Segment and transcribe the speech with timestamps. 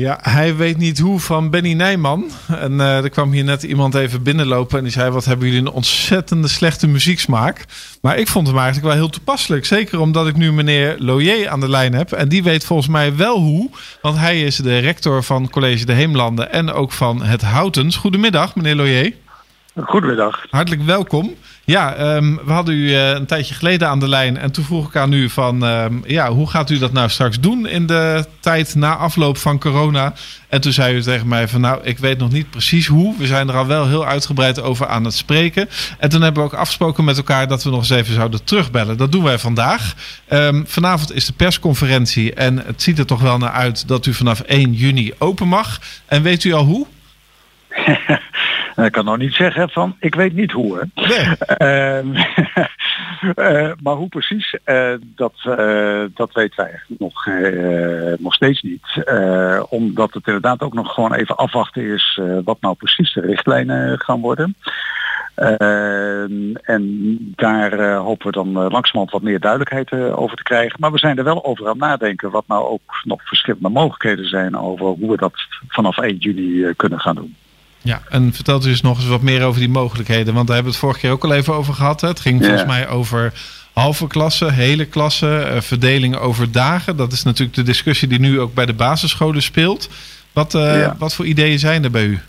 [0.00, 2.30] Ja, hij weet niet hoe van Benny Nijman.
[2.48, 5.60] En uh, er kwam hier net iemand even binnenlopen en die zei: Wat hebben jullie
[5.60, 7.64] een ontzettende slechte muzieksmaak.
[8.02, 9.64] Maar ik vond hem eigenlijk wel heel toepasselijk.
[9.64, 12.12] Zeker omdat ik nu meneer Loyer aan de lijn heb.
[12.12, 13.70] En die weet volgens mij wel hoe.
[14.02, 17.96] Want hij is de rector van College de Heemlanden en ook van het Houtens.
[17.96, 19.12] Goedemiddag, meneer Loyer.
[19.76, 20.46] Goedemiddag.
[20.50, 21.34] Hartelijk welkom.
[21.64, 24.36] Ja, um, we hadden u uh, een tijdje geleden aan de lijn.
[24.36, 27.40] En toen vroeg ik aan u van, um, ja, hoe gaat u dat nou straks
[27.40, 30.12] doen in de tijd na afloop van corona?
[30.48, 33.14] En toen zei u tegen mij van, nou, ik weet nog niet precies hoe.
[33.18, 35.68] We zijn er al wel heel uitgebreid over aan het spreken.
[35.98, 38.96] En toen hebben we ook afgesproken met elkaar dat we nog eens even zouden terugbellen.
[38.96, 39.94] Dat doen wij vandaag.
[40.28, 42.34] Um, vanavond is de persconferentie.
[42.34, 45.80] En het ziet er toch wel naar uit dat u vanaf 1 juni open mag.
[46.06, 46.86] En weet u al hoe?
[48.84, 50.88] ik kan nog niet zeggen van, ik weet niet hoe.
[50.94, 51.36] Nee.
[51.58, 52.14] uh,
[53.82, 57.26] maar hoe precies, uh, dat, uh, dat weten wij nog,
[58.18, 59.04] nog steeds niet.
[59.68, 64.20] omdat het inderdaad ook nog gewoon even afwachten is wat nou precies de richtlijnen gaan
[64.20, 64.56] worden.
[66.62, 70.76] en daar hopen we dan langzamerhand wat meer duidelijkheid over te krijgen.
[70.80, 74.56] Maar we zijn er wel over aan nadenken wat nou ook nog verschillende mogelijkheden zijn
[74.56, 75.32] over hoe we dat
[75.68, 77.36] vanaf 1 juni kunnen gaan doen.
[77.82, 80.34] Ja, en vertelt u eens nog eens wat meer over die mogelijkheden.
[80.34, 82.00] Want daar hebben we het vorige keer ook al even over gehad.
[82.00, 82.08] Hè?
[82.08, 83.32] Het ging volgens mij over
[83.72, 86.96] halve klassen, hele klassen, uh, verdeling over dagen.
[86.96, 89.88] Dat is natuurlijk de discussie die nu ook bij de basisscholen speelt.
[90.32, 90.96] Wat, uh, ja.
[90.98, 92.20] wat voor ideeën zijn er bij u?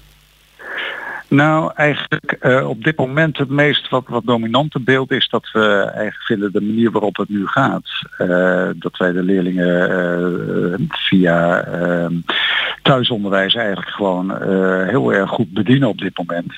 [1.33, 5.81] Nou, eigenlijk uh, op dit moment het meest wat, wat dominante beeld is dat we
[5.83, 7.87] eigenlijk vinden de manier waarop het nu gaat.
[8.17, 12.13] Uh, dat wij de leerlingen uh, via ehm,
[12.81, 14.41] thuisonderwijs eigenlijk gewoon
[14.87, 16.53] heel erg goed bedienen op dit moment.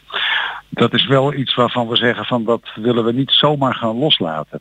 [0.70, 4.60] Dat is wel iets waarvan we zeggen van dat willen we niet zomaar gaan loslaten.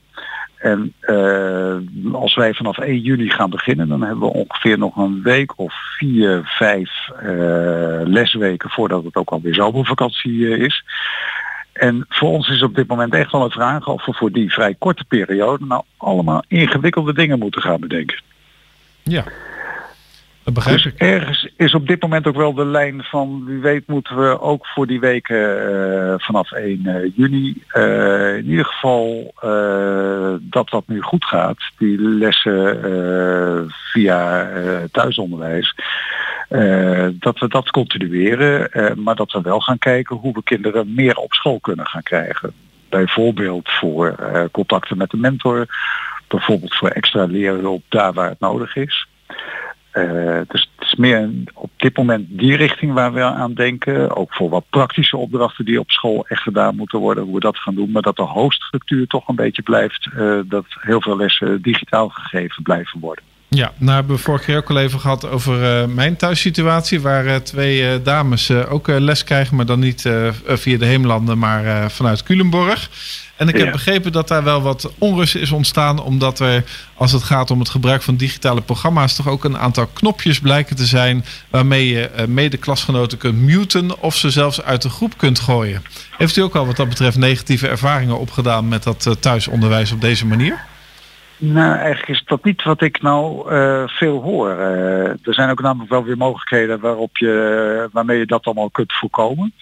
[0.62, 5.22] En uh, als wij vanaf 1 juli gaan beginnen, dan hebben we ongeveer nog een
[5.22, 6.91] week of vier, vijf
[7.22, 10.84] uh, lesweken voordat het ook alweer zomervakantie uh, is.
[11.72, 14.52] En voor ons is op dit moment echt wel een vraag of we voor die
[14.52, 18.22] vrij korte periode nou allemaal ingewikkelde dingen moeten gaan bedenken.
[19.02, 19.24] Ja.
[20.45, 23.86] Dat begrijp dus ergens is op dit moment ook wel de lijn van wie weet
[23.86, 27.63] moeten we ook voor die weken uh, vanaf 1 uh, juni
[28.36, 29.35] in ieder geval
[30.41, 34.48] dat wat nu goed gaat, die lessen via
[34.92, 35.75] thuisonderwijs,
[37.13, 38.70] dat we dat continueren,
[39.02, 42.52] maar dat we wel gaan kijken hoe we kinderen meer op school kunnen gaan krijgen.
[42.89, 44.14] Bijvoorbeeld voor
[44.52, 45.67] contacten met de mentor,
[46.29, 49.07] bijvoorbeeld voor extra leerhulp daar waar het nodig is.
[49.92, 54.17] Uh, dus het is meer op dit moment die richting waar we aan denken.
[54.17, 57.58] Ook voor wat praktische opdrachten die op school echt gedaan moeten worden, hoe we dat
[57.58, 57.91] gaan doen.
[57.91, 62.63] Maar dat de hoofdstructuur toch een beetje blijft, uh, dat heel veel lessen digitaal gegeven
[62.63, 63.25] blijven worden.
[63.55, 67.01] Ja, nou hebben we vorige keer ook al even gehad over uh, mijn thuissituatie.
[67.01, 70.08] Waar uh, twee uh, dames ook les krijgen, maar dan niet
[70.46, 72.90] via de Heemlanden, maar vanuit Culemborg.
[73.36, 76.02] En ik heb begrepen dat daar wel wat onrust is ontstaan.
[76.02, 76.64] Omdat er,
[76.95, 80.77] als het gaat om het gebruik van digitale programma's, toch ook een aantal knopjes blijken
[80.77, 81.24] te zijn.
[81.51, 85.83] waarmee je mede-klasgenoten kunt muten of ze zelfs uit de groep kunt gooien.
[86.17, 90.27] Heeft u ook al wat dat betreft negatieve ervaringen opgedaan met dat thuisonderwijs op deze
[90.27, 90.70] manier?
[91.45, 94.51] Nou, eigenlijk is dat niet wat ik nou uh, veel hoor.
[94.51, 98.92] Uh, er zijn ook namelijk wel weer mogelijkheden waarop je, waarmee je dat allemaal kunt
[98.92, 99.52] voorkomen.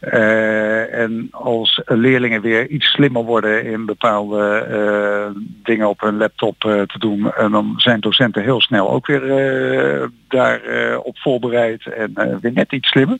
[0.00, 6.64] Uh, en als leerlingen weer iets slimmer worden in bepaalde uh, dingen op hun laptop
[6.64, 12.38] uh, te doen, en dan zijn docenten heel snel ook weer daarop op voorbereid en
[12.40, 13.18] weer net iets slimmer.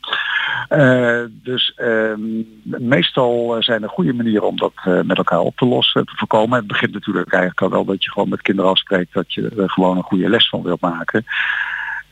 [1.29, 2.21] dus ehm,
[2.63, 6.59] meestal zijn er goede manieren om dat met elkaar op te lossen, te voorkomen.
[6.59, 9.71] Het begint natuurlijk eigenlijk al wel dat je gewoon met kinderen afspreekt dat je er
[9.71, 11.25] gewoon een goede les van wilt maken.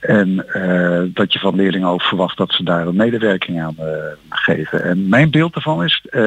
[0.05, 3.87] En uh, dat je van leerlingen ook verwacht dat ze daar een medewerking aan uh,
[4.29, 4.85] geven.
[4.85, 6.23] En mijn beeld ervan is, uh,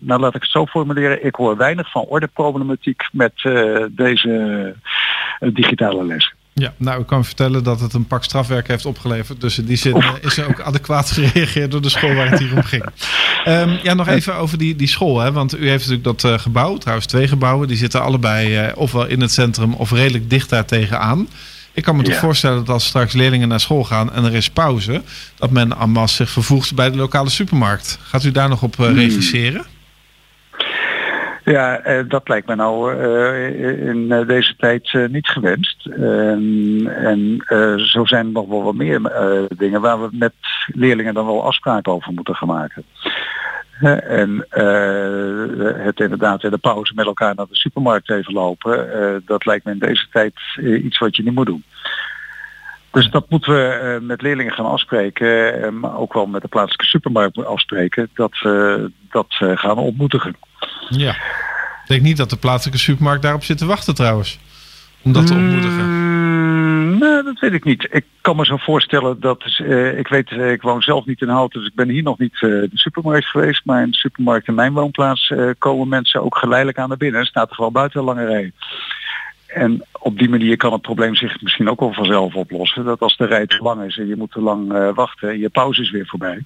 [0.00, 4.74] nou laat ik het zo formuleren, ik hoor weinig van ordeproblematiek met uh, deze
[5.52, 6.34] digitale les.
[6.52, 9.40] Ja, nou ik kan vertellen dat het een pak strafwerk heeft opgeleverd.
[9.40, 12.56] Dus in die zin is er ook adequaat gereageerd door de school waar het hier
[12.56, 12.84] om ging.
[13.48, 15.20] Um, ja, nog even over die, die school.
[15.20, 15.32] Hè?
[15.32, 17.68] Want u heeft natuurlijk dat gebouw, trouwens twee gebouwen.
[17.68, 21.28] Die zitten allebei ofwel in het centrum of redelijk dicht daar tegenaan.
[21.80, 22.20] Ik kan me toch ja.
[22.20, 25.02] voorstellen dat als straks leerlingen naar school gaan en er is pauze,
[25.38, 27.98] dat men en masse zich vervoegt bij de lokale supermarkt.
[28.02, 29.64] Gaat u daar nog op uh, reviseren?
[31.44, 35.86] Ja, uh, dat lijkt me nou uh, in deze tijd niet gewenst.
[35.86, 37.44] en
[37.76, 39.00] zo zijn er nog wel wat meer
[39.56, 40.34] dingen waar we met
[40.66, 42.84] leerlingen dan wel afspraken over moeten gaan maken.
[43.80, 49.16] En uh, het inderdaad in de pauze met elkaar naar de supermarkt even lopen, uh,
[49.26, 50.34] dat lijkt me in deze tijd
[50.84, 51.64] iets wat je niet moet doen.
[52.90, 57.44] Dus dat moeten we met leerlingen gaan afspreken, maar ook wel met de plaatselijke supermarkt
[57.44, 60.36] afspreken, dat we dat gaan ontmoedigen.
[60.88, 64.38] Ja, ik denk niet dat de plaatselijke supermarkt daarop zit te wachten trouwens,
[65.02, 65.99] om dat te ontmoedigen.
[67.30, 67.88] Dat weet ik niet.
[67.90, 71.28] Ik kan me zo voorstellen dat, uh, ik weet, uh, ik woon zelf niet in
[71.28, 74.48] Hout, dus ik ben hier nog niet uh, de supermarkt geweest, maar in de supermarkt
[74.48, 77.20] in mijn woonplaats komen mensen ook geleidelijk aan naar binnen.
[77.20, 78.52] Er staat er gewoon buiten een lange rij.
[79.46, 82.84] En op die manier kan het probleem zich misschien ook wel vanzelf oplossen.
[82.84, 85.48] Dat als de rij te lang is en je moet te lang wachten en je
[85.48, 86.44] pauze is weer voorbij.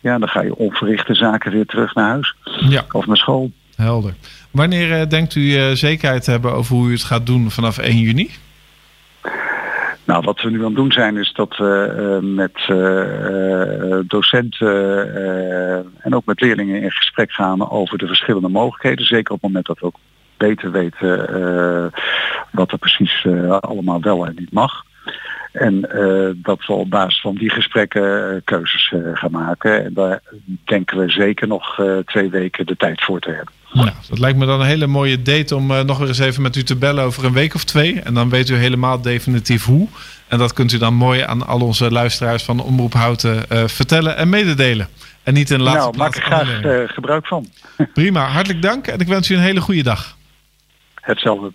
[0.00, 2.34] Ja, dan ga je onverrichte zaken weer terug naar huis.
[2.68, 2.84] Ja.
[2.92, 3.50] Of naar school.
[3.76, 4.14] Helder.
[4.50, 8.30] Wanneer denkt u zekerheid te hebben over hoe u het gaat doen vanaf 1 juni?
[10.04, 16.02] Nou, wat we nu aan het doen zijn is dat we uh, met uh, docenten
[16.02, 19.06] en ook met leerlingen in gesprek gaan over de verschillende mogelijkheden.
[19.06, 19.98] Zeker op het moment dat we ook
[20.36, 21.92] beter weten
[22.50, 23.26] wat er precies
[23.60, 24.84] allemaal wel en niet mag.
[25.52, 25.80] En
[26.42, 29.84] dat we op basis van die gesprekken keuzes gaan maken.
[29.84, 30.22] En daar
[30.64, 33.54] denken we zeker nog twee weken de tijd voor te hebben.
[33.72, 36.56] Ja, dat lijkt me dan een hele mooie date om nog weer eens even met
[36.56, 38.00] u te bellen over een week of twee.
[38.00, 39.88] En dan weet u helemaal definitief hoe.
[40.28, 44.16] En dat kunt u dan mooi aan al onze luisteraars van Omroep Houten uh, vertellen
[44.16, 44.88] en mededelen.
[45.22, 47.46] En niet in de laatste nou, maak er graag uh, gebruik van.
[47.92, 50.16] Prima, hartelijk dank en ik wens u een hele goede dag.
[50.94, 51.52] Hetzelfde.